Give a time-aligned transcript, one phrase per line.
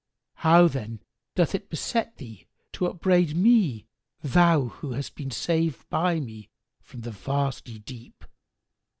[0.37, 1.03] How, then,
[1.35, 3.85] doth it beset thee to upbraid me,
[4.23, 6.49] thou who hast been saved by me
[6.81, 8.23] from the vasty deep?"